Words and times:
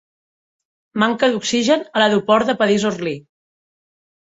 Manca 1.03 1.29
d'oxigen 1.35 1.85
a 1.85 2.03
l'aeroport 2.03 2.51
de 2.51 2.59
París 2.65 2.89
Orly. 2.95 3.17